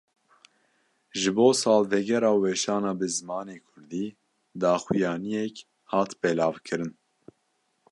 [1.19, 4.05] Ji bo salvegera weşana bi zimanê Kurdî,
[4.61, 5.55] daxuyaniyek
[5.91, 6.93] hat belavkirin